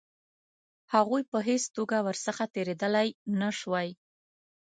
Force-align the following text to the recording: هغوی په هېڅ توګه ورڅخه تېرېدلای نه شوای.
هغوی 0.93 1.21
په 1.31 1.37
هېڅ 1.47 1.63
توګه 1.77 1.97
ورڅخه 2.07 2.45
تېرېدلای 2.55 3.07
نه 3.39 3.49
شوای. 3.59 3.89